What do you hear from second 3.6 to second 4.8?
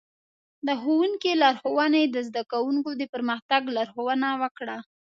لارښوونه وکړه.